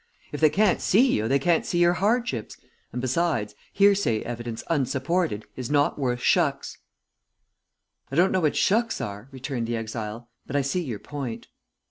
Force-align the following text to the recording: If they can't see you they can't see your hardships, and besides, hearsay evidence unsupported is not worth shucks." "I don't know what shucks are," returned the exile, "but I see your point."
If 0.31 0.41
they 0.41 0.49
can't 0.49 0.81
see 0.81 1.11
you 1.13 1.27
they 1.27 1.37
can't 1.37 1.63
see 1.63 1.77
your 1.77 1.93
hardships, 1.93 2.57
and 2.91 2.99
besides, 2.99 3.53
hearsay 3.71 4.23
evidence 4.23 4.63
unsupported 4.67 5.45
is 5.55 5.69
not 5.69 5.99
worth 5.99 6.21
shucks." 6.21 6.79
"I 8.11 8.15
don't 8.15 8.31
know 8.31 8.41
what 8.41 8.55
shucks 8.55 8.99
are," 8.99 9.29
returned 9.31 9.67
the 9.67 9.75
exile, 9.75 10.27
"but 10.47 10.55
I 10.55 10.63
see 10.63 10.81
your 10.81 10.97
point." 10.97 11.49